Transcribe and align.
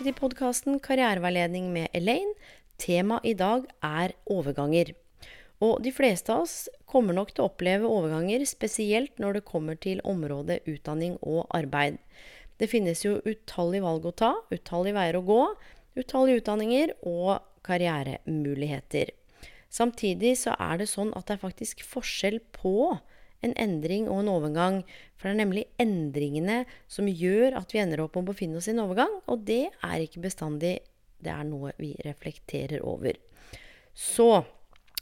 Tilbake 0.00 0.16
til 0.16 0.16
podkasten 0.16 0.78
Karriereveiledning 0.80 1.72
med 1.74 1.88
Elaine. 1.92 2.32
Temaet 2.78 3.26
i 3.28 3.34
dag 3.34 3.66
er 3.84 4.14
overganger. 4.24 4.94
Og 5.60 5.82
de 5.84 5.92
fleste 5.92 6.32
av 6.32 6.46
oss 6.46 6.70
kommer 6.88 7.12
nok 7.12 7.34
til 7.34 7.44
å 7.44 7.50
oppleve 7.50 7.84
overganger, 7.84 8.46
spesielt 8.48 9.18
når 9.20 9.34
det 9.34 9.44
kommer 9.44 9.76
til 9.76 10.00
området 10.00 10.62
utdanning 10.64 11.18
og 11.20 11.44
arbeid. 11.52 11.98
Det 12.56 12.70
finnes 12.70 13.04
jo 13.04 13.20
utallige 13.26 13.84
valg 13.84 14.06
å 14.08 14.14
ta, 14.16 14.32
utallige 14.50 14.96
veier 14.96 15.20
å 15.20 15.26
gå, 15.26 15.42
utallige 16.00 16.40
utdanninger 16.40 16.94
og 17.04 17.44
karrieremuligheter. 17.62 19.12
Samtidig 19.68 20.38
så 20.40 20.56
er 20.56 20.80
det 20.80 20.88
sånn 20.88 21.12
at 21.12 21.28
det 21.28 21.36
er 21.36 21.44
faktisk 21.44 21.84
forskjell 21.84 22.40
på 22.56 22.96
en 23.46 23.54
endring 23.60 24.08
og 24.10 24.22
en 24.22 24.30
overgang. 24.32 24.78
For 25.16 25.28
det 25.28 25.34
er 25.34 25.42
nemlig 25.42 25.66
endringene 25.80 26.62
som 26.90 27.08
gjør 27.08 27.58
at 27.60 27.74
vi 27.74 27.82
ender 27.82 28.04
opp 28.04 28.16
med 28.16 28.28
å 28.28 28.32
befinne 28.32 28.60
oss 28.60 28.68
i 28.70 28.74
en 28.74 28.84
overgang, 28.84 29.20
og 29.30 29.44
det 29.48 29.66
er 29.70 30.04
ikke 30.04 30.24
bestandig 30.24 30.78
det 31.20 31.32
er 31.32 31.44
noe 31.44 31.74
vi 31.80 31.92
reflekterer 32.04 32.80
over. 32.86 33.18
Så 33.92 34.44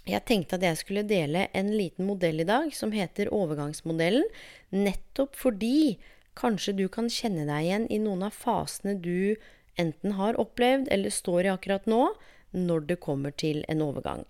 jeg 0.09 0.25
tenkte 0.27 0.56
at 0.56 0.64
jeg 0.64 0.81
skulle 0.81 1.05
dele 1.06 1.47
en 1.56 1.69
liten 1.75 2.09
modell 2.09 2.41
i 2.42 2.48
dag 2.48 2.72
som 2.75 2.94
heter 2.94 3.31
overgangsmodellen, 3.34 4.25
nettopp 4.72 5.36
fordi 5.36 5.98
kanskje 6.39 6.75
du 6.78 6.86
kan 6.92 7.11
kjenne 7.12 7.44
deg 7.48 7.66
igjen 7.66 7.86
i 7.92 8.00
noen 8.03 8.25
av 8.28 8.36
fasene 8.36 8.97
du 9.03 9.36
enten 9.78 10.16
har 10.19 10.39
opplevd 10.41 10.89
eller 10.94 11.14
står 11.14 11.47
i 11.47 11.53
akkurat 11.53 11.86
nå, 11.91 12.09
når 12.56 12.86
det 12.89 13.03
kommer 13.05 13.34
til 13.36 13.61
en 13.69 13.84
overgang. 13.84 14.25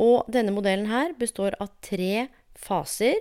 Og 0.00 0.24
denne 0.32 0.54
modellen 0.54 0.88
her 0.90 1.12
består 1.18 1.54
av 1.62 1.70
tre 1.84 2.26
faser. 2.58 3.18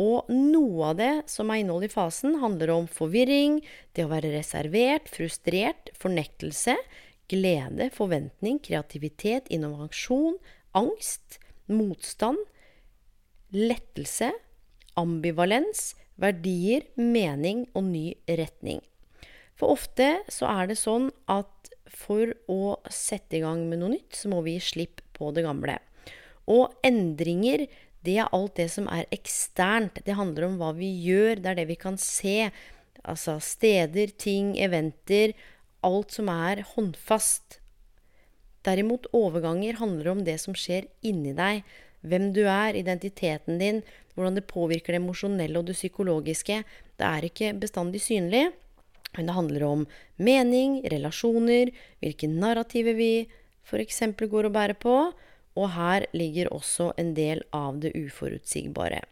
Og 0.00 0.28
noe 0.32 0.92
av 0.92 1.00
det 1.00 1.12
som 1.28 1.50
er 1.52 1.60
innholdet 1.60 1.90
i 1.90 1.94
fasen, 1.94 2.38
handler 2.40 2.72
om 2.72 2.88
forvirring, 2.88 3.60
det 3.92 4.06
å 4.06 4.12
være 4.12 4.32
reservert, 4.32 5.10
frustrert, 5.12 5.92
fornektelse, 6.00 6.78
glede, 7.32 7.90
forventning, 7.92 8.58
kreativitet, 8.64 9.50
innovasjon, 9.52 10.38
angst, 10.76 11.38
motstand, 11.68 12.40
lettelse, 13.52 14.32
ambivalens, 14.96 15.92
verdier, 16.20 16.86
mening 16.96 17.66
og 17.76 17.86
ny 17.92 18.06
retning. 18.28 18.80
For 19.56 19.76
ofte 19.76 20.08
så 20.32 20.48
er 20.50 20.72
det 20.72 20.80
sånn 20.80 21.10
at 21.30 21.72
for 21.92 22.32
å 22.50 22.78
sette 22.90 23.38
i 23.38 23.42
gang 23.44 23.66
med 23.68 23.82
noe 23.82 23.94
nytt, 23.94 24.16
så 24.16 24.30
må 24.32 24.40
vi 24.44 24.56
gi 24.56 24.66
slipp 24.72 25.02
på 25.16 25.30
det 25.36 25.44
gamle. 25.46 25.76
Og 26.50 26.72
endringer, 26.84 27.66
det 28.06 28.18
er 28.18 28.30
alt 28.34 28.56
det 28.58 28.68
som 28.72 28.88
er 28.90 29.06
eksternt. 29.14 30.00
Det 30.04 30.18
handler 30.18 30.48
om 30.48 30.58
hva 30.60 30.72
vi 30.74 30.90
gjør, 31.04 31.38
det 31.38 31.52
er 31.52 31.60
det 31.60 31.68
vi 31.70 31.78
kan 31.78 31.98
se. 32.00 32.50
Altså 33.06 33.38
steder, 33.42 34.14
ting, 34.18 34.56
eventer. 34.58 35.36
Alt 35.86 36.14
som 36.18 36.30
er 36.32 36.64
håndfast. 36.74 37.60
Derimot 38.66 39.08
overganger 39.14 39.78
handler 39.80 40.12
om 40.12 40.22
det 40.26 40.38
som 40.42 40.54
skjer 40.58 40.86
inni 41.06 41.34
deg. 41.38 41.62
Hvem 42.02 42.30
du 42.34 42.42
er, 42.50 42.74
identiteten 42.78 43.60
din, 43.62 43.82
hvordan 44.14 44.38
det 44.38 44.48
påvirker 44.50 44.94
det 44.94 45.02
emosjonelle 45.02 45.58
og 45.58 45.68
det 45.70 45.78
psykologiske. 45.78 46.62
Det 46.98 47.06
er 47.06 47.26
ikke 47.26 47.52
bestandig 47.62 48.02
synlig, 48.02 48.48
men 49.16 49.28
det 49.28 49.36
handler 49.36 49.66
om 49.68 49.84
mening, 50.18 50.80
relasjoner, 50.90 51.70
hvilke 52.02 52.30
narrativer 52.30 52.98
vi 52.98 53.12
f.eks. 53.62 54.02
går 54.18 54.48
og 54.48 54.54
bærer 54.54 54.78
på, 54.78 54.96
og 55.58 55.72
her 55.76 56.06
ligger 56.16 56.50
også 56.52 56.92
en 57.00 57.14
del 57.16 57.42
av 57.52 57.80
det 57.82 57.92
uforutsigbare. 57.96 59.02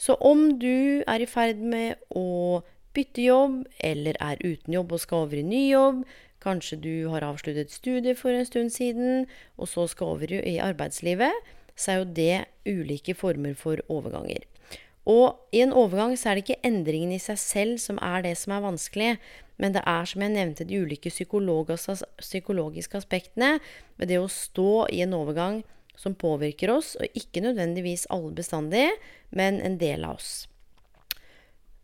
Så 0.00 0.16
om 0.20 0.58
du 0.58 1.02
er 1.06 1.22
i 1.22 1.28
ferd 1.30 1.60
med 1.60 2.00
å 2.10 2.62
bytte 2.96 3.24
jobb, 3.24 3.62
eller 3.80 4.18
er 4.20 4.40
uten 4.42 4.74
jobb 4.74 4.92
og 4.92 5.02
skal 5.02 5.26
over 5.26 5.40
i 5.40 5.46
ny 5.46 5.64
jobb, 5.70 6.02
kanskje 6.42 6.80
du 6.82 6.94
har 7.12 7.24
avsluttet 7.24 7.70
studiet 7.72 8.18
for 8.18 8.34
en 8.34 8.48
stund 8.48 8.72
siden, 8.74 9.26
og 9.56 9.70
så 9.70 9.86
skal 9.90 10.16
over 10.16 10.32
i 10.40 10.58
arbeidslivet, 10.62 11.52
så 11.76 11.92
er 11.92 12.00
jo 12.00 12.08
det 12.16 12.38
ulike 12.68 13.14
former 13.16 13.54
for 13.58 13.80
overganger. 13.92 14.44
Og 15.08 15.38
i 15.54 15.62
en 15.64 15.72
overgang 15.74 16.14
så 16.18 16.30
er 16.30 16.38
det 16.38 16.44
ikke 16.44 16.66
endringen 16.66 17.14
i 17.14 17.22
seg 17.22 17.38
selv 17.40 17.78
som 17.82 17.98
er 18.02 18.22
det 18.26 18.36
som 18.38 18.54
er 18.54 18.62
vanskelig, 18.62 19.12
men 19.58 19.74
det 19.74 19.82
er, 19.86 20.06
som 20.06 20.22
jeg 20.22 20.34
nevnte, 20.34 20.66
de 20.66 20.78
ulike 20.82 21.10
psykologiske 21.10 22.98
aspektene 22.98 23.58
ved 23.98 24.10
det 24.10 24.18
å 24.18 24.30
stå 24.30 24.86
i 24.90 25.02
en 25.04 25.14
overgang 25.18 25.62
som 25.98 26.14
påvirker 26.18 26.72
oss, 26.72 26.94
og 27.00 27.18
ikke 27.18 27.44
nødvendigvis 27.44 28.08
alle 28.12 28.32
bestandig, 28.36 28.88
men 29.30 29.60
en 29.60 29.78
del 29.80 30.06
av 30.08 30.18
oss. 30.20 30.46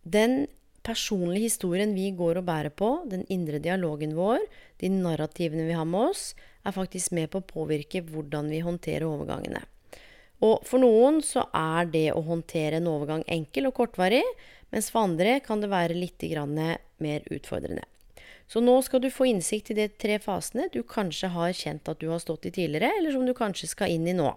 Den 0.03 0.47
personlige 0.87 1.51
historien 1.51 1.93
vi 1.97 2.11
går 2.17 2.41
og 2.41 2.47
bærer 2.49 2.73
på, 2.73 2.91
den 3.11 3.27
indre 3.33 3.61
dialogen 3.61 4.15
vår, 4.17 4.41
de 4.81 4.91
narrativene 4.93 5.67
vi 5.69 5.77
har 5.77 5.89
med 5.89 6.15
oss, 6.15 6.31
er 6.65 6.77
faktisk 6.77 7.13
med 7.17 7.29
på 7.33 7.43
å 7.43 7.49
påvirke 7.49 8.03
hvordan 8.07 8.49
vi 8.53 8.63
håndterer 8.65 9.09
overgangene. 9.09 9.61
Og 10.45 10.63
for 10.67 10.81
noen 10.81 11.21
så 11.27 11.49
er 11.57 11.89
det 11.91 12.07
å 12.15 12.23
håndtere 12.25 12.79
en 12.79 12.91
overgang 12.91 13.25
enkel 13.27 13.69
og 13.69 13.77
kortvarig, 13.81 14.23
mens 14.73 14.91
for 14.93 15.09
andre 15.09 15.39
kan 15.45 15.61
det 15.61 15.73
være 15.73 15.99
litt 15.99 16.23
mer 16.99 17.25
utfordrende. 17.35 17.85
Så 18.49 18.63
nå 18.65 18.79
skal 18.83 19.03
du 19.05 19.11
få 19.13 19.29
innsikt 19.29 19.73
i 19.73 19.77
de 19.77 19.89
tre 19.93 20.17
fasene 20.25 20.71
du 20.73 20.81
kanskje 20.83 21.29
har 21.35 21.53
kjent 21.53 21.89
at 21.91 22.01
du 22.01 22.09
har 22.09 22.23
stått 22.23 22.49
i 22.49 22.55
tidligere, 22.55 22.91
eller 22.99 23.13
som 23.13 23.27
du 23.29 23.35
kanskje 23.37 23.69
skal 23.69 23.93
inn 23.93 24.09
i 24.09 24.17
nå. 24.17 24.33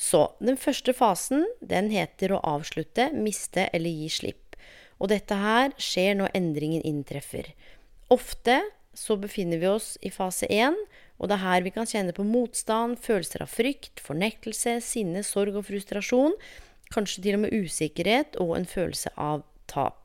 Så 0.00 0.30
den 0.40 0.56
første 0.56 0.94
fasen, 0.96 1.44
den 1.60 1.90
heter 1.92 2.32
å 2.32 2.40
avslutte, 2.56 3.10
miste 3.12 3.68
eller 3.76 3.92
gi 3.92 4.08
slipp. 4.08 4.56
Og 5.00 5.12
dette 5.12 5.36
her 5.36 5.74
skjer 5.80 6.16
når 6.16 6.32
endringen 6.36 6.84
inntreffer. 6.88 7.52
Ofte 8.12 8.62
så 8.96 9.16
befinner 9.20 9.60
vi 9.60 9.68
oss 9.68 9.94
i 10.00 10.10
fase 10.12 10.48
én, 10.48 10.76
og 11.20 11.28
det 11.28 11.36
er 11.36 11.44
her 11.44 11.64
vi 11.66 11.72
kan 11.74 11.88
kjenne 11.88 12.16
på 12.16 12.24
motstand, 12.24 12.96
følelser 13.04 13.44
av 13.44 13.52
frykt, 13.52 14.00
fornektelse, 14.00 14.78
sinne, 14.84 15.20
sorg 15.26 15.60
og 15.60 15.68
frustrasjon. 15.68 16.36
Kanskje 16.90 17.26
til 17.26 17.36
og 17.36 17.44
med 17.44 17.52
usikkerhet 17.54 18.40
og 18.40 18.56
en 18.56 18.68
følelse 18.68 19.12
av 19.20 19.44
tap. 19.70 19.99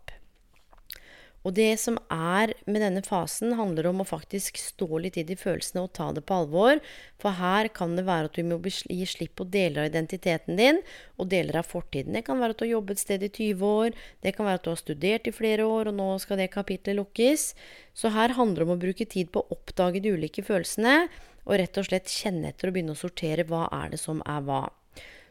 Og 1.46 1.54
det 1.54 1.76
som 1.78 2.00
er 2.10 2.56
med 2.66 2.82
denne 2.82 3.04
fasen, 3.06 3.54
handler 3.60 3.92
om 3.92 4.02
å 4.02 4.08
faktisk 4.08 4.58
stå 4.58 4.88
litt 5.04 5.20
i 5.22 5.26
de 5.28 5.38
følelsene 5.38 5.84
og 5.86 5.92
ta 5.94 6.08
det 6.16 6.24
på 6.26 6.40
alvor. 6.42 6.82
For 7.22 7.38
her 7.38 7.70
kan 7.76 7.94
det 7.98 8.08
være 8.08 8.32
at 8.32 8.40
du 8.40 8.48
må 8.50 8.58
gi 8.66 9.06
slipp 9.06 9.36
på 9.38 9.46
deler 9.54 9.84
av 9.84 9.92
identiteten 9.92 10.58
din 10.58 10.82
og 11.22 11.30
deler 11.30 11.60
av 11.62 11.70
fortiden. 11.70 12.18
Det 12.18 12.26
kan 12.26 12.42
være 12.42 12.56
at 12.56 12.62
du 12.62 12.66
har 12.66 12.74
jobbet 12.74 12.98
et 12.98 13.04
sted 13.04 13.28
i 13.28 13.30
20 13.30 13.68
år, 13.70 14.00
det 14.26 14.34
kan 14.34 14.50
være 14.50 14.62
at 14.62 14.66
du 14.66 14.72
har 14.74 14.82
studert 14.82 15.30
i 15.30 15.36
flere 15.36 15.68
år, 15.70 15.92
og 15.92 16.00
nå 16.00 16.08
skal 16.24 16.42
det 16.42 16.50
kapitlet 16.56 16.98
lukkes. 16.98 17.52
Så 17.94 18.10
her 18.16 18.34
handler 18.40 18.64
det 18.64 18.68
om 18.70 18.74
å 18.74 18.82
bruke 18.82 19.06
tid 19.06 19.30
på 19.30 19.44
å 19.44 19.60
oppdage 19.60 20.02
de 20.02 20.16
ulike 20.18 20.44
følelsene, 20.46 21.06
og 21.46 21.60
rett 21.62 21.78
og 21.78 21.86
slett 21.86 22.10
kjenne 22.10 22.50
etter 22.50 22.72
og 22.72 22.76
begynne 22.76 22.98
å 22.98 23.00
sortere 23.00 23.46
hva 23.46 23.68
er 23.84 23.94
det 23.94 24.02
som 24.02 24.24
er 24.26 24.42
hva. 24.48 24.64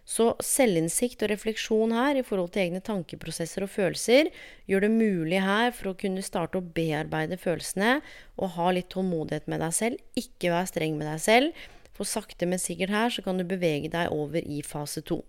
Så 0.04 0.34
selvinnsikt 0.44 1.22
og 1.24 1.30
refleksjon 1.32 1.94
her 1.96 2.18
i 2.20 2.24
forhold 2.26 2.50
til 2.52 2.66
egne 2.66 2.82
tankeprosesser 2.84 3.64
og 3.64 3.72
følelser 3.72 4.28
gjør 4.68 4.84
det 4.84 4.90
mulig 4.92 5.40
her 5.40 5.72
for 5.72 5.90
å 5.90 5.96
kunne 6.00 6.24
starte 6.24 6.60
å 6.60 6.66
bearbeide 6.76 7.40
følelsene 7.40 8.02
og 8.36 8.52
ha 8.58 8.68
litt 8.76 8.90
tålmodighet 8.92 9.48
med 9.48 9.64
deg 9.64 9.72
selv. 9.76 10.02
Ikke 10.20 10.52
være 10.52 10.68
streng 10.74 10.98
med 11.00 11.08
deg 11.08 11.24
selv. 11.24 11.64
For 11.96 12.08
sakte, 12.08 12.44
men 12.50 12.60
sikkert 12.60 12.92
her 12.92 13.14
så 13.14 13.24
kan 13.24 13.40
du 13.40 13.46
bevege 13.48 13.88
deg 13.92 14.12
over 14.12 14.44
i 14.44 14.60
fase 14.66 15.00
to. 15.08 15.22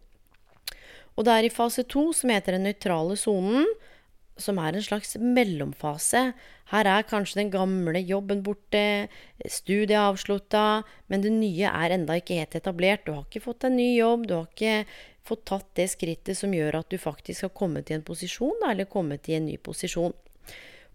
Og 1.16 1.24
det 1.24 1.32
er 1.32 1.48
i 1.48 1.54
fase 1.54 1.86
to, 1.88 2.10
som 2.12 2.34
heter 2.34 2.58
den 2.58 2.66
nøytrale 2.68 3.16
sonen, 3.20 3.70
som 4.38 4.60
er 4.60 4.76
en 4.76 4.84
slags 4.84 5.16
mellomfase. 5.22 6.34
Her 6.72 6.90
er 6.90 7.08
kanskje 7.08 7.40
den 7.40 7.52
gamle 7.54 8.02
jobben 8.04 8.42
borte, 8.44 9.08
studiet 9.48 9.98
avslutta, 10.02 10.84
men 11.08 11.24
det 11.24 11.32
nye 11.36 11.72
er 11.72 11.96
enda 11.96 12.18
ikke 12.20 12.40
helt 12.42 12.58
etablert. 12.58 13.06
Du 13.06 13.14
har 13.16 13.24
ikke 13.26 13.46
fått 13.46 13.68
en 13.68 13.78
ny 13.80 13.94
jobb, 13.96 14.28
du 14.28 14.36
har 14.40 14.50
ikke 14.50 14.86
fått 15.26 15.46
tatt 15.50 15.70
det 15.80 15.88
skrittet 15.94 16.38
som 16.38 16.54
gjør 16.54 16.82
at 16.82 16.92
du 16.92 17.00
faktisk 17.02 17.48
har 17.48 17.56
kommet 17.56 17.90
i 17.90 17.98
en 17.98 18.06
posisjon, 18.06 18.68
eller 18.68 18.90
kommet 18.90 19.30
i 19.30 19.38
en 19.40 19.48
ny 19.48 19.58
posisjon. 19.58 20.14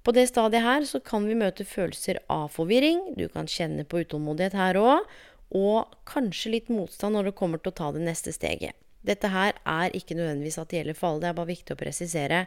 På 0.00 0.14
det 0.16 0.31
stadiet 0.31 0.64
her 0.64 0.86
så 0.88 1.00
kan 1.04 1.26
vi 1.28 1.36
møte 1.36 1.66
følelser 1.69 2.22
av 2.32 2.48
forvirring, 2.54 3.02
du 3.19 3.26
kan 3.28 3.48
kjenne 3.50 3.84
på 3.84 4.04
utålmodighet 4.04 4.56
her 4.56 4.78
òg, 4.81 5.08
og 5.50 5.96
kanskje 6.08 6.54
litt 6.54 6.70
motstand 6.72 7.19
når 7.19 7.31
det 7.31 7.38
kommer 7.40 7.60
til 7.60 7.72
å 7.72 7.78
ta 7.81 7.90
det 7.93 8.04
neste 8.06 8.32
steget. 8.32 8.76
Dette 9.06 9.31
her 9.32 9.56
er 9.64 9.94
ikke 9.97 10.17
nødvendigvis 10.19 10.58
at 10.61 10.70
det 10.70 10.81
gjelder 10.81 10.99
for 10.99 11.11
alle, 11.11 11.23
det 11.23 11.29
er 11.31 11.38
bare 11.38 11.50
viktig 11.50 11.75
å 11.75 11.81
presisere. 11.81 12.41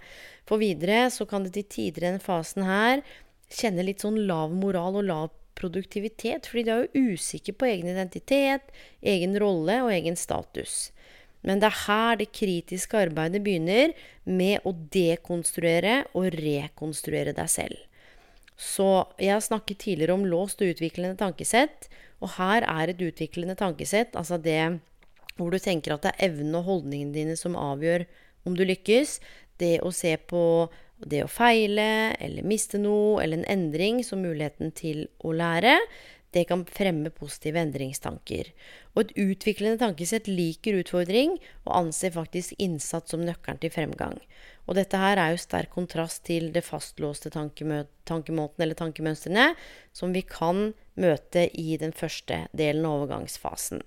For 0.50 0.62
videre 0.62 1.08
så 1.14 1.26
kan 1.30 1.46
det 1.46 1.56
til 1.56 1.70
tider 1.70 2.04
i 2.04 2.08
denne 2.12 2.24
fasen 2.24 2.68
her 2.68 3.02
kjenne 3.54 3.86
litt 3.86 4.04
sånn 4.04 4.20
lav 4.30 4.54
moral 4.54 5.00
og 5.02 5.08
lav 5.08 5.32
produktivitet, 5.58 6.48
fordi 6.50 6.66
de 6.66 6.74
er 6.74 6.84
jo 6.86 7.14
usikre 7.14 7.54
på 7.58 7.70
egen 7.70 7.90
identitet, 7.92 8.74
egen 9.06 9.38
rolle 9.42 9.80
og 9.86 9.94
egen 9.94 10.18
status. 10.18 10.92
Men 11.44 11.60
det 11.60 11.70
er 11.70 11.82
her 11.86 12.20
det 12.22 12.32
kritiske 12.36 13.02
arbeidet 13.10 13.44
begynner, 13.46 13.94
med 14.24 14.64
å 14.66 14.74
dekonstruere 14.94 16.04
og 16.16 16.32
rekonstruere 16.40 17.36
deg 17.36 17.52
selv. 17.52 17.82
Så 18.58 19.06
jeg 19.20 19.34
har 19.34 19.44
snakket 19.44 19.82
tidligere 19.84 20.16
om 20.16 20.26
låst 20.30 20.62
og 20.64 20.72
utviklende 20.72 21.20
tankesett, 21.20 21.90
og 22.24 22.38
her 22.38 22.64
er 22.70 22.94
et 22.94 23.02
utviklende 23.04 23.58
tankesett, 23.60 24.16
altså 24.16 24.40
det 24.40 24.80
hvor 25.38 25.54
du 25.54 25.60
tenker 25.62 25.96
at 25.96 26.06
det 26.06 26.14
er 26.14 26.30
evnen 26.30 26.60
og 26.60 26.68
holdningene 26.70 27.16
dine 27.16 27.38
som 27.40 27.58
avgjør 27.60 28.06
om 28.48 28.58
du 28.58 28.66
lykkes. 28.68 29.20
Det 29.62 29.78
å 29.86 29.92
se 29.94 30.16
på 30.30 30.44
det 31.04 31.24
å 31.26 31.32
feile 31.32 32.16
eller 32.24 32.48
miste 32.48 32.80
noe 32.82 33.22
eller 33.24 33.42
en 33.42 33.52
endring 33.58 34.04
som 34.06 34.24
muligheten 34.24 34.72
til 34.76 35.08
å 35.24 35.34
lære, 35.36 35.78
det 36.34 36.48
kan 36.50 36.64
fremme 36.66 37.12
positive 37.14 37.62
endringstanker. 37.62 38.50
Og 38.96 39.04
et 39.04 39.14
utviklende 39.22 39.78
tankesett 39.82 40.30
liker 40.30 40.80
utfordring 40.80 41.36
og 41.66 41.76
anser 41.78 42.16
faktisk 42.16 42.58
innsats 42.64 43.14
som 43.14 43.22
nøkkelen 43.26 43.62
til 43.62 43.74
fremgang. 43.74 44.18
Og 44.66 44.78
dette 44.80 44.98
her 44.98 45.22
er 45.22 45.34
jo 45.34 45.44
sterk 45.44 45.74
kontrast 45.76 46.24
til 46.30 46.50
det 46.56 46.66
fastlåste 46.66 47.30
tankemåten 47.34 48.66
eller 48.66 48.80
tankemønstrene 48.80 49.52
som 49.94 50.16
vi 50.16 50.26
kan 50.26 50.72
møte 50.98 51.50
i 51.54 51.78
den 51.82 51.94
første 51.94 52.46
delen 52.56 52.88
av 52.88 53.04
overgangsfasen. 53.04 53.84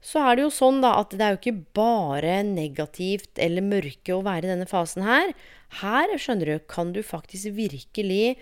Så 0.00 0.20
er 0.24 0.36
det 0.36 0.46
jo 0.46 0.52
sånn 0.54 0.80
da 0.80 0.94
at 1.02 1.12
det 1.12 1.24
er 1.24 1.34
jo 1.34 1.40
ikke 1.40 1.66
bare 1.76 2.40
negativt 2.46 3.40
eller 3.40 3.64
mørke 3.64 4.16
å 4.16 4.24
være 4.24 4.48
i 4.48 4.52
denne 4.54 4.68
fasen 4.68 5.04
her. 5.04 5.34
Her, 5.82 6.14
skjønner 6.16 6.54
du, 6.54 6.64
kan 6.70 6.94
du 6.96 7.02
faktisk 7.04 7.52
virkelig 7.58 8.38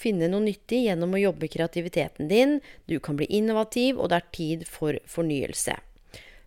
finne 0.00 0.30
noe 0.30 0.46
nyttig 0.46 0.84
gjennom 0.86 1.14
å 1.16 1.22
jobbe 1.26 1.50
kreativiteten 1.50 2.30
din. 2.30 2.58
Du 2.88 2.98
kan 3.02 3.18
bli 3.18 3.28
innovativ, 3.36 3.98
og 3.98 4.12
det 4.12 4.20
er 4.20 4.34
tid 4.36 4.66
for 4.70 4.96
fornyelse. 5.10 5.76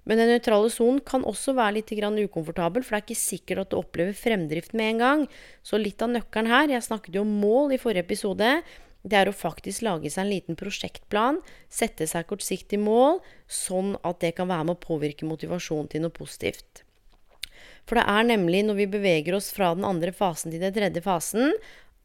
Men 0.04 0.19
den 0.19 0.33
nøytrale 0.33 0.71
sonen 0.71 1.00
kan 1.06 1.24
også 1.27 1.54
være 1.56 1.77
litt 1.77 1.92
ukomfortabel, 1.94 2.83
for 2.83 2.95
det 2.95 2.98
er 2.98 3.06
ikke 3.06 3.19
sikkert 3.19 3.62
at 3.63 3.71
du 3.71 3.77
opplever 3.80 4.15
fremdrift 4.15 4.74
med 4.74 4.95
en 4.95 5.04
gang. 5.04 5.21
Så 5.63 5.80
litt 5.80 6.01
av 6.01 6.12
nøkkelen 6.12 6.51
her 6.51 6.68
Jeg 6.68 6.83
snakket 6.83 7.15
jo 7.15 7.21
om 7.21 7.39
mål 7.39 7.75
i 7.75 7.80
forrige 7.80 8.04
episode 8.04 8.63
det 9.04 9.20
er 9.20 9.30
å 9.30 9.36
faktisk 9.36 9.84
lage 9.84 10.10
seg 10.12 10.24
en 10.24 10.32
liten 10.32 10.58
prosjektplan, 10.60 11.42
sette 11.72 12.08
seg 12.08 12.28
kortsiktig 12.30 12.80
mål, 12.80 13.20
sånn 13.52 13.98
at 14.02 14.22
det 14.24 14.34
kan 14.38 14.48
være 14.52 14.70
med 14.70 14.78
å 14.78 14.84
påvirke 14.86 15.28
motivasjonen 15.28 15.92
til 15.92 16.06
noe 16.06 16.16
positivt. 16.16 16.86
For 17.84 18.00
det 18.00 18.08
er 18.08 18.28
nemlig 18.30 18.64
når 18.64 18.80
vi 18.80 18.92
beveger 18.96 19.36
oss 19.36 19.52
fra 19.52 19.74
den 19.76 19.88
andre 19.88 20.14
fasen 20.16 20.54
til 20.54 20.64
den 20.64 20.76
tredje 20.76 21.04
fasen, 21.04 21.52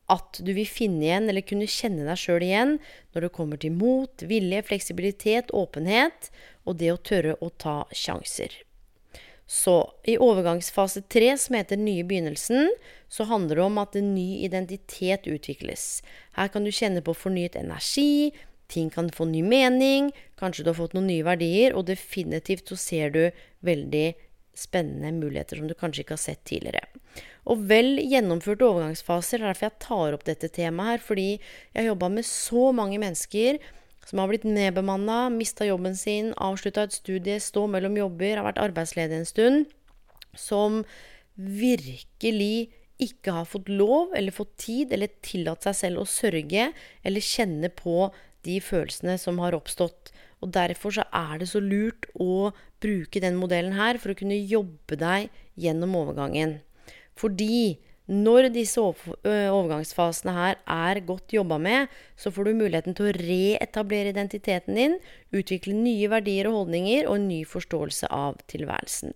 at 0.08 0.40
du 0.42 0.54
vil 0.56 0.66
finne 0.66 1.04
igjen 1.04 1.28
eller 1.28 1.44
kunne 1.46 1.68
kjenne 1.68 2.06
deg 2.08 2.18
sjøl 2.18 2.44
igjen 2.44 2.78
når 3.12 3.26
det 3.26 3.34
kommer 3.36 3.60
til 3.60 3.74
mot, 3.76 4.24
vilje, 4.24 4.64
fleksibilitet, 4.64 5.52
åpenhet 5.52 6.30
og 6.64 6.80
det 6.80 6.90
å 6.94 7.02
tørre 7.10 7.36
å 7.44 7.52
ta 7.60 7.82
sjanser. 7.92 8.56
Så 9.48 9.74
i 10.04 10.18
overgangsfase 10.20 11.00
tre, 11.08 11.30
som 11.40 11.56
heter 11.56 11.80
nye 11.80 12.04
begynnelsen, 12.04 12.68
så 13.08 13.24
handler 13.30 13.56
det 13.56 13.64
om 13.64 13.78
at 13.80 13.96
en 13.96 14.10
ny 14.12 14.44
identitet 14.44 15.24
utvikles. 15.24 16.02
Her 16.36 16.52
kan 16.52 16.68
du 16.68 16.72
kjenne 16.74 17.00
på 17.04 17.14
fornyet 17.16 17.56
energi, 17.56 18.34
ting 18.68 18.90
kan 18.92 19.08
få 19.08 19.24
ny 19.30 19.40
mening, 19.40 20.10
kanskje 20.36 20.66
du 20.66 20.72
har 20.74 20.76
fått 20.82 20.92
noen 20.92 21.08
nye 21.08 21.24
verdier, 21.24 21.72
og 21.72 21.88
definitivt 21.88 22.68
så 22.68 22.76
ser 22.76 23.14
du 23.16 23.22
veldig 23.64 24.10
spennende 24.58 25.14
muligheter 25.16 25.56
som 25.56 25.70
du 25.70 25.76
kanskje 25.78 26.04
ikke 26.04 26.18
har 26.18 26.24
sett 26.26 26.44
tidligere. 26.48 26.84
Og 27.48 27.64
vel 27.70 27.96
gjennomførte 28.04 28.68
overgangsfaser, 28.68 29.40
er 29.40 29.54
derfor 29.54 29.70
jeg 29.70 29.80
tar 29.86 30.18
opp 30.18 30.28
dette 30.28 30.52
temaet 30.52 30.98
her, 30.98 31.04
fordi 31.08 31.28
jeg 31.38 31.80
har 31.80 31.88
jobba 31.94 32.12
med 32.18 32.28
så 32.28 32.68
mange 32.76 33.00
mennesker 33.00 33.62
som 34.08 34.22
har 34.22 34.30
blitt 34.30 34.46
nedbemanna, 34.48 35.26
mista 35.28 35.66
jobben 35.68 35.96
sin, 35.98 36.32
avslutta 36.40 36.86
et 36.86 36.96
studie, 36.96 37.36
stå 37.44 37.66
mellom 37.68 37.98
jobber, 37.98 38.38
har 38.38 38.46
vært 38.46 38.62
arbeidsledig 38.62 39.18
en 39.18 39.28
stund, 39.28 39.66
som 40.32 40.80
virkelig 41.36 42.70
ikke 42.98 43.34
har 43.36 43.46
fått 43.46 43.68
lov 43.70 44.14
eller 44.16 44.34
fått 44.34 44.56
tid 44.64 44.94
eller 44.94 45.12
tillatt 45.22 45.66
seg 45.68 45.76
selv 45.76 46.02
å 46.02 46.08
sørge 46.08 46.70
eller 47.06 47.22
kjenne 47.22 47.70
på 47.70 48.08
de 48.46 48.56
følelsene 48.64 49.18
som 49.20 49.38
har 49.42 49.54
oppstått. 49.54 50.10
Og 50.42 50.54
Derfor 50.54 50.94
så 50.94 51.04
er 51.14 51.42
det 51.42 51.50
så 51.50 51.60
lurt 51.62 52.08
å 52.18 52.50
bruke 52.82 53.22
den 53.22 53.38
modellen 53.38 53.76
her 53.76 54.00
for 54.00 54.14
å 54.14 54.18
kunne 54.18 54.38
jobbe 54.38 54.98
deg 54.98 55.28
gjennom 55.58 55.94
overgangen. 55.98 56.58
Fordi 57.18 57.78
når 58.08 58.48
disse 58.54 58.80
overgangsfasene 58.80 60.32
her 60.32 60.58
er 60.64 61.00
godt 61.04 61.34
jobba 61.36 61.58
med, 61.60 61.92
så 62.16 62.32
får 62.32 62.48
du 62.48 62.60
muligheten 62.62 62.96
til 62.96 63.10
å 63.10 63.16
reetablere 63.16 64.14
identiteten 64.14 64.78
din, 64.78 64.96
utvikle 65.36 65.76
nye 65.76 66.08
verdier 66.08 66.48
og 66.48 66.62
holdninger 66.62 67.04
og 67.04 67.18
en 67.18 67.28
ny 67.28 67.42
forståelse 67.48 68.08
av 68.08 68.40
tilværelsen. 68.48 69.12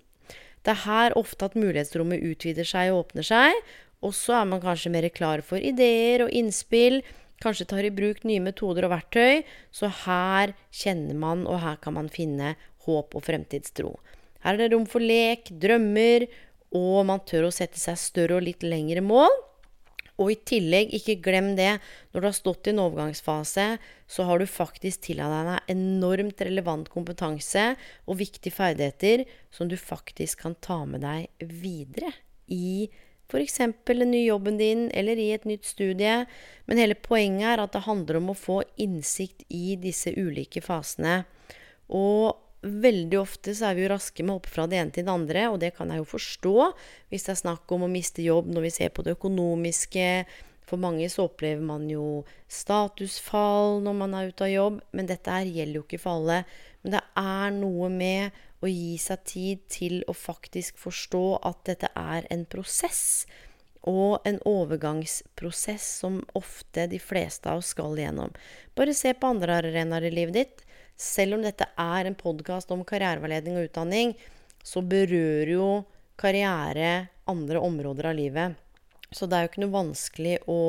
Det 0.63 0.75
er 0.75 0.85
her 0.85 1.17
ofte 1.19 1.49
at 1.49 1.57
mulighetsrommet 1.59 2.23
utvider 2.23 2.69
seg 2.69 2.93
og 2.93 3.07
åpner 3.07 3.27
seg, 3.27 3.57
og 4.05 4.13
så 4.19 4.37
er 4.43 4.47
man 4.51 4.63
kanskje 4.63 4.93
mer 4.93 5.09
klar 5.15 5.43
for 5.47 5.63
ideer 5.63 6.27
og 6.27 6.37
innspill, 6.37 7.01
kanskje 7.43 7.67
tar 7.73 7.87
i 7.87 7.95
bruk 7.95 8.23
nye 8.29 8.43
metoder 8.45 8.87
og 8.87 8.93
verktøy, 8.93 9.43
så 9.75 9.91
her 10.05 10.53
kjenner 10.69 11.17
man, 11.19 11.47
og 11.49 11.63
her 11.65 11.81
kan 11.83 11.97
man 11.97 12.13
finne 12.13 12.55
håp 12.87 13.17
og 13.17 13.25
fremtidstro. 13.25 13.97
Her 14.43 14.57
er 14.57 14.65
det 14.65 14.73
rom 14.75 14.87
for 14.91 15.03
lek, 15.03 15.51
drømmer 15.63 16.27
og 16.77 17.07
man 17.09 17.23
tør 17.29 17.49
å 17.49 17.55
sette 17.55 17.81
seg 17.81 18.01
større 18.01 18.39
og 18.39 18.47
litt 18.47 18.65
lengre 18.65 19.05
mål. 19.05 19.33
Og 20.21 20.29
i 20.35 20.39
tillegg, 20.47 20.93
ikke 20.95 21.21
glem 21.25 21.55
det, 21.57 21.79
når 22.13 22.21
du 22.21 22.27
har 22.29 22.37
stått 22.37 22.69
i 22.69 22.73
en 22.75 22.83
overgangsfase, 22.83 23.67
så 24.07 24.27
har 24.29 24.39
du 24.39 24.47
faktisk 24.49 25.07
tilegnet 25.09 25.49
deg 25.49 25.73
enormt 25.75 26.43
relevant 26.45 26.91
kompetanse 26.93 27.73
og 28.05 28.21
viktige 28.21 28.55
ferdigheter 28.55 29.25
som 29.55 29.71
du 29.73 29.79
faktisk 29.81 30.45
kan 30.45 30.57
ta 30.61 30.83
med 30.89 31.03
deg 31.07 31.49
videre 31.49 32.13
i 32.53 32.91
f.eks. 33.33 33.59
den 33.89 34.11
nye 34.13 34.27
jobben 34.27 34.59
din 34.61 34.91
eller 34.93 35.17
i 35.17 35.31
et 35.33 35.47
nytt 35.49 35.65
studie. 35.65 36.27
Men 36.69 36.81
hele 36.83 36.99
poenget 36.99 37.55
er 37.55 37.65
at 37.65 37.73
det 37.73 37.87
handler 37.87 38.21
om 38.21 38.33
å 38.33 38.39
få 38.39 38.61
innsikt 38.77 39.47
i 39.49 39.79
disse 39.81 40.13
ulike 40.13 40.61
fasene. 40.65 41.23
Og 41.89 42.37
veldig 42.63 43.19
ofte 43.19 43.55
så 43.59 43.69
er 43.69 43.77
vi 43.77 43.85
jo 43.85 43.91
raske 43.93 44.25
med 44.25 44.35
å 44.35 44.39
hoppe 44.39 44.53
fra 44.53 44.69
det 44.71 44.79
ene 44.79 44.95
til 44.95 45.07
det 45.07 45.13
andre, 45.13 45.49
og 45.51 45.59
det 45.63 45.73
kan 45.77 45.91
jeg 45.91 46.03
jo 46.03 46.09
forstå 46.13 46.55
hvis 47.11 47.27
det 47.27 47.35
er 47.35 47.43
snakk 47.43 47.75
om 47.75 47.87
å 47.87 47.91
miste 47.91 48.25
jobb 48.25 48.51
når 48.55 48.69
vi 48.69 48.73
ser 48.77 48.93
på 48.95 49.05
det 49.07 49.17
økonomiske. 49.19 50.07
For 50.69 50.81
mange 50.81 51.09
så 51.13 51.27
opplever 51.27 51.65
man 51.67 51.89
jo 51.91 52.23
statusfall 52.49 53.83
når 53.85 53.99
man 53.99 54.15
er 54.17 54.31
ute 54.31 54.47
av 54.47 54.53
jobb, 54.53 54.81
men 54.95 55.11
dette 55.11 55.35
her 55.35 55.51
gjelder 55.51 55.81
jo 55.81 55.85
ikke 55.89 56.03
for 56.05 56.23
alle. 56.23 56.43
Men 56.83 56.97
det 56.97 57.05
er 57.19 57.55
noe 57.59 57.91
med 57.93 58.43
å 58.63 58.71
gi 58.71 58.95
seg 59.03 59.25
tid 59.27 59.65
til 59.73 59.97
å 60.07 60.15
faktisk 60.15 60.79
forstå 60.81 61.25
at 61.51 61.65
dette 61.67 61.91
er 61.99 62.29
en 62.31 62.47
prosess. 62.47 63.27
Og 63.91 64.23
en 64.29 64.39
overgangsprosess 64.47 65.87
som 66.05 66.21
ofte 66.39 66.87
de 66.87 67.01
fleste 67.03 67.51
av 67.51 67.59
oss 67.59 67.73
skal 67.75 67.99
gjennom. 67.99 68.31
Bare 68.79 68.95
se 68.95 69.11
på 69.11 69.33
andre 69.35 69.59
arenaer 69.59 70.07
i 70.07 70.13
livet 70.15 70.39
ditt. 70.39 70.63
Selv 71.03 71.35
om 71.35 71.43
dette 71.43 71.67
er 71.67 72.07
en 72.07 72.15
podkast 72.15 72.71
om 72.71 72.85
karriereveiledning 72.87 73.57
og 73.59 73.67
utdanning, 73.67 74.15
så 74.63 74.85
berører 74.87 75.51
jo 75.51 75.71
karriere 76.21 77.09
andre 77.27 77.59
områder 77.59 78.13
av 78.13 78.19
livet. 78.19 78.55
Så 79.11 79.27
det 79.27 79.37
er 79.37 79.45
jo 79.45 79.51
ikke 79.51 79.65
noe 79.65 79.75
vanskelig 79.75 80.37
å 80.47 80.61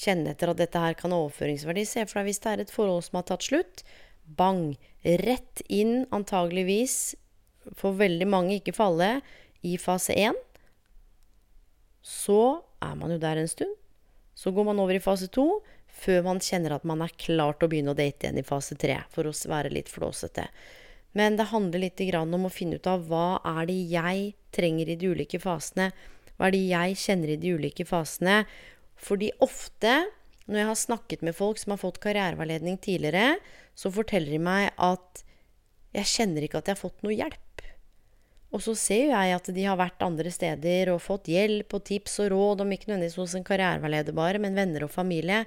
kjenne 0.00 0.34
etter 0.34 0.50
at 0.50 0.58
dette 0.58 0.82
her 0.82 0.96
kan 0.98 1.14
ha 1.14 1.20
overføringsverdi. 1.22 1.86
Se 1.86 2.02
for 2.08 2.18
deg 2.18 2.30
hvis 2.30 2.42
det 2.42 2.50
er 2.50 2.64
et 2.64 2.74
forhold 2.74 3.06
som 3.06 3.20
har 3.20 3.28
tatt 3.30 3.46
slutt. 3.46 3.84
Bang! 4.24 4.74
Rett 5.00 5.62
inn, 5.72 6.04
antageligvis, 6.12 7.14
for 7.78 7.96
veldig 7.96 8.26
mange, 8.28 8.58
ikke 8.58 8.74
for 8.76 8.90
alle, 8.90 9.20
i 9.62 9.76
fase 9.80 10.16
1. 10.18 10.36
Så 12.02 12.40
er 12.82 12.98
man 12.98 13.14
jo 13.14 13.20
der 13.22 13.38
en 13.38 13.48
stund. 13.50 13.76
Så 14.34 14.50
går 14.56 14.66
man 14.70 14.80
over 14.82 14.96
i 14.96 15.04
fase 15.04 15.28
2 15.30 15.46
før 15.96 16.22
man 16.26 16.40
kjenner 16.44 16.76
at 16.76 16.86
man 16.88 17.02
er 17.04 17.14
klar 17.20 17.56
til 17.56 17.66
å 17.66 17.72
begynne 17.72 17.94
å 17.94 17.98
date 17.98 18.26
igjen 18.26 18.40
i 18.40 18.46
fase 18.46 18.76
tre, 18.80 19.00
for 19.12 19.28
å 19.28 19.34
være 19.50 19.72
litt 19.74 19.90
flåsete. 19.92 20.46
Men 21.16 21.36
det 21.36 21.50
handler 21.50 21.82
litt 21.82 22.00
om 22.14 22.46
å 22.46 22.52
finne 22.52 22.78
ut 22.78 22.86
av 22.86 23.08
hva 23.10 23.40
er 23.58 23.66
det 23.66 23.78
jeg 23.90 24.34
trenger 24.54 24.88
i 24.88 24.96
de 24.96 25.10
ulike 25.10 25.40
fasene. 25.42 25.90
Hva 26.36 26.48
er 26.48 26.54
det 26.54 26.62
jeg 26.70 27.00
kjenner 27.02 27.34
i 27.34 27.40
de 27.40 27.54
ulike 27.58 27.84
fasene? 27.84 28.44
Fordi 29.00 29.32
ofte, 29.42 30.06
når 30.46 30.62
jeg 30.62 30.70
har 30.70 30.78
snakket 30.78 31.26
med 31.26 31.36
folk 31.36 31.58
som 31.58 31.74
har 31.74 31.82
fått 31.82 32.00
karriereveiledning 32.04 32.78
tidligere, 32.78 33.40
så 33.74 33.90
forteller 33.90 34.36
de 34.36 34.42
meg 34.42 34.70
at 34.78 35.24
jeg 35.96 36.06
kjenner 36.06 36.46
ikke 36.46 36.60
at 36.60 36.70
jeg 36.70 36.78
har 36.78 36.84
fått 36.84 37.02
noe 37.02 37.16
hjelp. 37.16 37.64
Og 38.50 38.62
så 38.64 38.74
ser 38.78 39.04
jo 39.04 39.10
jeg 39.14 39.34
at 39.34 39.50
de 39.54 39.64
har 39.66 39.78
vært 39.78 40.02
andre 40.02 40.30
steder 40.34 40.90
og 40.90 41.02
fått 41.04 41.30
hjelp 41.30 41.74
og 41.76 41.84
tips 41.86 42.18
og 42.24 42.32
råd, 42.32 42.64
om 42.64 42.72
ikke 42.74 42.90
nødvendigvis 42.90 43.18
hos 43.20 43.36
en 43.38 43.46
karriereveileder 43.46 44.14
bare, 44.16 44.42
men 44.42 44.58
venner 44.58 44.86
og 44.86 44.94
familie. 44.94 45.44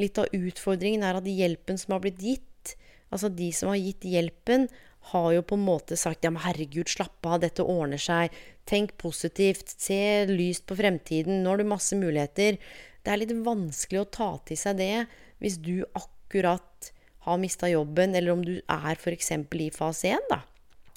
Litt 0.00 0.18
av 0.20 0.30
utfordringen 0.32 1.04
er 1.04 1.18
at 1.18 1.28
hjelpen 1.28 1.80
som 1.80 1.96
har 1.96 2.02
blitt 2.04 2.22
gitt, 2.22 2.76
altså 3.12 3.28
de 3.28 3.50
som 3.52 3.72
har 3.72 3.80
gitt 3.80 4.06
hjelpen, 4.08 4.68
har 5.12 5.32
jo 5.34 5.42
på 5.42 5.58
en 5.58 5.64
måte 5.66 5.98
sagt 5.98 6.24
ja, 6.24 6.30
men 6.30 6.44
herregud, 6.44 6.88
slapp 6.88 7.26
av, 7.26 7.40
dette 7.42 7.64
ordner 7.66 8.00
seg. 8.00 8.32
Tenk 8.70 8.94
positivt. 9.02 9.74
Se 9.82 10.22
lyst 10.30 10.64
på 10.68 10.78
fremtiden. 10.78 11.42
Nå 11.42 11.50
har 11.50 11.58
du 11.58 11.66
masse 11.66 11.98
muligheter. 11.98 12.60
Det 13.02 13.10
er 13.10 13.18
litt 13.18 13.34
vanskelig 13.42 14.04
å 14.04 14.10
ta 14.14 14.30
til 14.46 14.60
seg 14.60 14.78
det 14.78 14.94
hvis 15.42 15.58
du 15.58 15.82
akkurat 15.98 16.92
har 17.26 17.38
mista 17.42 17.68
jobben, 17.70 18.14
eller 18.18 18.34
om 18.34 18.44
du 18.46 18.54
er 18.60 18.94
f.eks. 18.94 19.32
i 19.34 19.70
fase 19.74 20.14
1, 20.14 20.30
da. 20.30 20.42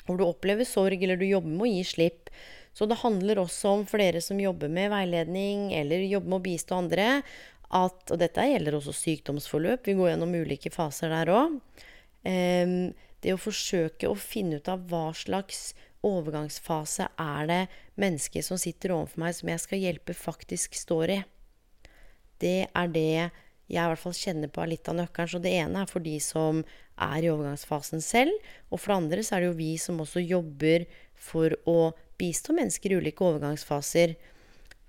Hvor 0.06 0.22
du 0.22 0.26
opplever 0.26 0.68
sorg, 0.70 1.02
eller 1.02 1.18
du 1.18 1.26
jobber 1.26 1.50
med 1.50 1.66
å 1.66 1.72
gi 1.72 1.84
slipp. 1.86 2.30
Så 2.76 2.86
det 2.90 3.00
handler 3.02 3.40
også 3.42 3.72
om 3.72 3.84
for 3.90 4.02
dere 4.02 4.22
som 4.22 4.40
jobber 4.42 4.70
med 4.70 4.92
veiledning, 4.94 5.70
eller 5.74 6.06
jobber 6.06 6.34
med 6.34 6.42
å 6.42 6.46
bistå 6.46 6.78
andre, 6.78 7.08
at 7.74 8.12
Og 8.12 8.20
dette 8.22 8.46
gjelder 8.46 8.78
også 8.78 8.94
sykdomsforløp. 8.94 9.88
Vi 9.88 9.98
går 9.98 10.12
gjennom 10.12 10.36
ulike 10.38 10.70
faser 10.74 11.10
der 11.10 11.32
òg. 11.34 11.60
Um, 12.26 12.94
det 13.22 13.34
å 13.34 13.42
forsøke 13.42 14.10
å 14.10 14.18
finne 14.18 14.60
ut 14.60 14.70
av 14.70 14.86
hva 14.90 15.10
slags 15.18 15.74
overgangsfase 16.06 17.08
er 17.18 17.48
det 17.50 17.62
mennesket 17.98 18.46
som 18.46 18.60
sitter 18.62 18.94
overfor 18.94 19.24
meg, 19.24 19.34
som 19.34 19.50
jeg 19.50 19.64
skal 19.64 19.82
hjelpe, 19.82 20.14
faktisk 20.14 20.78
står 20.78 21.16
i. 21.16 21.20
Det 22.42 22.60
er 22.70 22.94
det 22.94 23.10
jeg 23.66 23.82
i 23.82 23.90
hvert 23.90 24.02
fall 24.02 24.14
kjenner 24.14 24.52
på 24.54 24.66
litt 24.70 24.86
av 24.92 25.00
nøkkelen. 25.00 25.32
Så 25.32 25.42
det 25.42 25.56
ene 25.58 25.82
er 25.82 25.90
for 25.90 26.06
de 26.06 26.20
som 26.22 26.62
er 27.02 27.26
i 27.26 27.32
overgangsfasen 27.32 28.04
selv. 28.04 28.34
Og 28.70 28.78
for 28.78 28.94
det 28.94 29.00
andre 29.00 29.26
så 29.26 29.36
er 29.36 29.44
det 29.44 29.50
jo 29.50 29.60
vi 29.60 29.72
som 29.82 30.02
også 30.04 30.22
jobber 30.22 30.86
for 31.18 31.56
å 31.66 31.96
bistå 32.20 32.54
mennesker 32.56 32.94
i 32.94 33.00
ulike 33.02 33.26
overgangsfaser. 33.26 34.16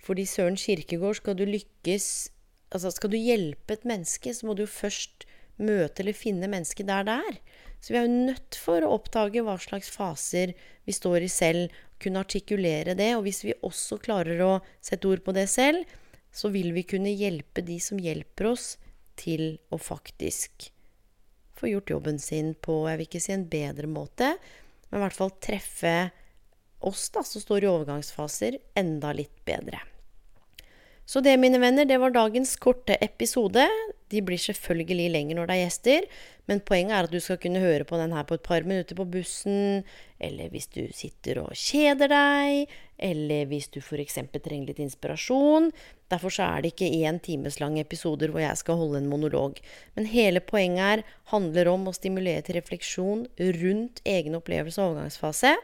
Fordi 0.05 0.27
Søren 0.29 0.59
Kirkegård, 0.61 1.23
skal 1.23 1.39
du 1.39 1.47
lykkes 1.49 2.29
Altså 2.75 2.91
skal 2.95 3.13
du 3.13 3.19
hjelpe 3.19 3.77
et 3.77 3.87
menneske, 3.89 4.33
så 4.35 4.47
må 4.47 4.57
du 4.57 4.65
jo 4.65 4.71
først 4.71 5.27
møte 5.63 6.03
eller 6.03 6.17
finne 6.17 6.51
mennesket 6.51 6.89
der 6.89 7.07
det 7.07 7.17
er. 7.31 7.39
Så 7.81 7.93
vi 7.93 8.01
er 8.01 8.07
jo 8.07 8.25
nødt 8.31 8.59
for 8.59 8.83
å 8.83 8.95
oppdage 8.97 9.45
hva 9.45 9.57
slags 9.63 9.91
faser 9.93 10.55
vi 10.89 10.95
står 10.97 11.27
i 11.27 11.31
selv, 11.31 11.77
kunne 12.03 12.21
artikulere 12.25 12.97
det. 12.99 13.13
Og 13.17 13.25
hvis 13.29 13.45
vi 13.47 13.57
også 13.65 14.01
klarer 14.03 14.43
å 14.45 14.53
sette 14.85 15.09
ord 15.09 15.23
på 15.25 15.35
det 15.37 15.47
selv, 15.53 15.85
så 16.35 16.51
vil 16.53 16.73
vi 16.77 16.85
kunne 16.89 17.15
hjelpe 17.15 17.65
de 17.65 17.79
som 17.81 18.01
hjelper 18.03 18.53
oss, 18.53 18.75
til 19.17 19.55
å 19.73 19.79
faktisk 19.81 20.67
få 21.57 21.71
gjort 21.71 21.89
jobben 21.95 22.19
sin 22.21 22.51
på 22.61 22.83
jeg 22.85 22.99
vil 22.99 23.07
ikke 23.09 23.23
si 23.25 23.33
en 23.33 23.47
bedre 23.49 23.89
måte, 23.89 24.35
men 24.91 25.01
i 25.01 25.05
hvert 25.07 25.17
fall 25.17 25.33
treffe 25.41 25.95
oss 26.85 27.09
da, 27.15 27.23
som 27.25 27.41
står 27.41 27.65
i 27.65 27.71
overgangsfaser, 27.71 28.59
enda 28.77 29.15
litt 29.17 29.39
bedre. 29.49 29.81
Så 31.07 31.23
det, 31.23 31.37
mine 31.39 31.61
venner, 31.63 31.87
det 31.87 32.01
var 32.03 32.11
dagens 32.11 32.57
korte 32.59 32.97
episode. 33.01 33.63
De 34.11 34.23
blir 34.27 34.41
selvfølgelig 34.43 35.07
lenger 35.15 35.39
når 35.39 35.47
det 35.47 35.55
er 35.55 35.61
gjester, 35.61 36.07
men 36.51 36.63
poenget 36.67 36.97
er 36.97 37.07
at 37.07 37.15
du 37.15 37.21
skal 37.23 37.39
kunne 37.43 37.63
høre 37.63 37.87
på 37.87 37.99
den 37.99 38.15
her 38.15 38.27
på 38.27 38.35
et 38.39 38.43
par 38.47 38.67
minutter 38.67 38.99
på 38.99 39.07
bussen, 39.11 39.85
eller 40.23 40.51
hvis 40.51 40.67
du 40.75 40.83
sitter 40.95 41.41
og 41.45 41.55
kjeder 41.59 42.11
deg, 42.11 42.75
eller 42.99 43.47
hvis 43.51 43.69
du 43.71 43.79
f.eks. 43.79 44.19
trenger 44.35 44.73
litt 44.73 44.83
inspirasjon. 44.83 45.71
Derfor 46.11 46.35
så 46.35 46.49
er 46.51 46.65
det 46.65 46.75
ikke 46.75 46.91
én 47.07 47.23
times 47.23 47.61
lang 47.63 47.79
episoder 47.79 48.35
hvor 48.35 48.43
jeg 48.43 48.59
skal 48.59 48.79
holde 48.83 49.03
en 49.03 49.11
monolog. 49.11 49.63
Men 49.95 50.11
hele 50.11 50.43
poenget 50.43 50.83
her 50.87 51.07
handler 51.35 51.71
om 51.71 51.87
å 51.87 51.95
stimulere 51.95 52.43
til 52.47 52.59
refleksjon 52.59 53.27
rundt 53.63 54.03
egen 54.07 54.39
opplevelse 54.39 54.83
og 54.83 54.95
overgangsfase. 54.95 55.55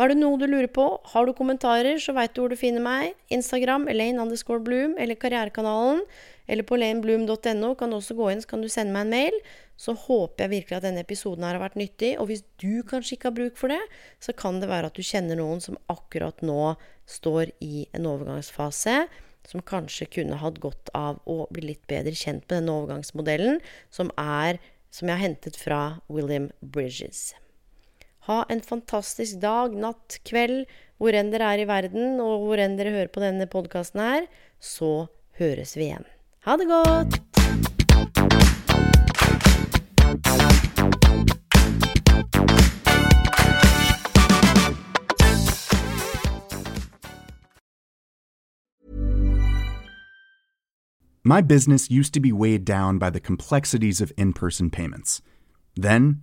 Er 0.00 0.08
det 0.08 0.16
noe 0.16 0.38
du 0.40 0.46
lurer 0.48 0.70
på, 0.72 0.86
har 1.12 1.26
du 1.28 1.34
kommentarer, 1.36 1.98
så 2.00 2.14
veit 2.16 2.32
du 2.32 2.40
hvor 2.40 2.52
du 2.52 2.56
finner 2.56 2.80
meg. 2.80 3.10
Instagram 3.28 3.84
Elaine 3.92 4.22
underscore 4.22 4.62
Bloom 4.64 4.94
eller 4.96 5.18
Karrierekanalen. 5.20 6.00
Eller 6.48 6.64
på 6.64 6.78
elainebloom.no 6.78 7.74
kan 7.76 7.92
du 7.92 7.98
også 7.98 8.16
gå 8.16 8.30
inn, 8.32 8.40
så 8.40 8.54
kan 8.54 8.64
du 8.64 8.70
sende 8.72 8.94
meg 8.96 9.04
en 9.04 9.12
mail. 9.12 9.36
Så 9.76 9.92
håper 10.06 10.46
jeg 10.46 10.52
virkelig 10.54 10.78
at 10.78 10.86
denne 10.86 11.04
episoden 11.04 11.44
her 11.44 11.58
har 11.58 11.64
vært 11.66 11.76
nyttig. 11.76 12.14
Og 12.16 12.30
hvis 12.30 12.40
du 12.62 12.80
kanskje 12.88 13.18
ikke 13.18 13.28
har 13.28 13.36
bruk 13.36 13.60
for 13.60 13.74
det, 13.74 13.82
så 14.24 14.32
kan 14.36 14.62
det 14.62 14.72
være 14.72 14.88
at 14.88 14.96
du 14.96 15.04
kjenner 15.04 15.36
noen 15.36 15.60
som 15.60 15.76
akkurat 15.92 16.40
nå 16.40 16.72
står 17.04 17.52
i 17.60 17.84
en 17.92 18.08
overgangsfase. 18.08 18.96
Som 19.44 19.66
kanskje 19.66 20.08
kunne 20.16 20.40
hatt 20.40 20.62
godt 20.62 20.88
av 20.96 21.20
å 21.28 21.42
bli 21.52 21.68
litt 21.68 21.84
bedre 21.90 22.16
kjent 22.16 22.46
med 22.46 22.62
denne 22.62 22.80
overgangsmodellen, 22.80 23.60
som 23.92 24.08
er 24.16 24.62
som 24.92 25.08
jeg 25.08 25.18
har 25.18 25.24
hentet 25.24 25.56
fra 25.60 25.82
William 26.08 26.50
Bridges. 26.60 27.32
Ha 28.28 28.44
en 28.46 28.60
fantastisk 28.62 29.40
dag, 29.42 29.72
natt, 29.74 30.20
kveld, 30.28 30.68
hvor 31.02 31.16
enn 31.18 31.32
dere 31.32 31.48
er 31.56 31.64
i 31.64 31.66
verden, 31.66 32.20
og 32.22 32.44
hvor 32.46 32.60
enn 32.62 32.76
dere 32.78 32.94
hører 32.94 33.10
på 33.10 33.22
denne 33.24 33.48
podkasten 33.50 33.98
her. 33.98 34.28
Så 34.62 35.08
høres 35.40 35.74
vi 35.74 35.88
igjen. 35.88 36.06
Ha 36.46 36.54
det 36.60 36.70
godt! 36.70 37.18
My 51.24 51.40
business 51.40 51.90
used 51.90 52.14
to 52.14 52.20
be 52.20 52.32
weighed 52.32 52.64
down 52.64 52.98
by 52.98 53.10
the 53.10 53.20
complexities 53.20 54.00
of 54.00 54.12
in 54.16 54.32
person 54.32 54.70
payments. 54.70 55.22
Then, 55.76 56.22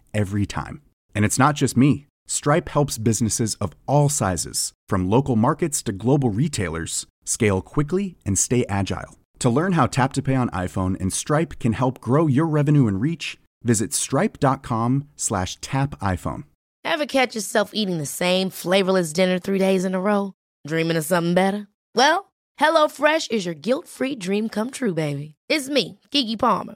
every 0.13 0.45
time. 0.45 0.81
And 1.15 1.25
it's 1.25 1.39
not 1.39 1.55
just 1.55 1.75
me. 1.75 2.05
Stripe 2.27 2.69
helps 2.69 2.97
businesses 2.97 3.55
of 3.55 3.73
all 3.87 4.07
sizes, 4.09 4.71
from 4.87 5.09
local 5.09 5.35
markets 5.35 5.83
to 5.83 5.91
global 5.91 6.29
retailers, 6.29 7.05
scale 7.25 7.61
quickly 7.61 8.15
and 8.25 8.39
stay 8.39 8.65
agile. 8.69 9.17
To 9.39 9.49
learn 9.49 9.73
how 9.73 9.87
Tap 9.87 10.13
to 10.13 10.21
Pay 10.21 10.35
on 10.35 10.49
iPhone 10.51 10.97
and 11.01 11.11
Stripe 11.11 11.59
can 11.59 11.73
help 11.73 11.99
grow 11.99 12.27
your 12.27 12.45
revenue 12.45 12.87
and 12.87 13.01
reach, 13.01 13.37
visit 13.63 13.93
stripe.com/tapiphone. 13.93 16.43
Ever 16.83 17.05
catch 17.05 17.35
yourself 17.35 17.71
eating 17.73 17.97
the 17.97 18.05
same 18.05 18.49
flavorless 18.49 19.13
dinner 19.13 19.39
three 19.39 19.59
days 19.59 19.85
in 19.85 19.93
a 19.93 20.01
row? 20.01 20.33
Dreaming 20.65 20.97
of 20.97 21.05
something 21.05 21.33
better? 21.33 21.67
Well, 21.95 22.31
HelloFresh 22.59 23.31
is 23.31 23.45
your 23.45 23.55
guilt-free 23.55 24.15
dream 24.15 24.49
come 24.49 24.71
true, 24.71 24.93
baby. 24.93 25.35
It's 25.49 25.69
me, 25.69 25.99
Kiki 26.11 26.37
Palmer. 26.37 26.75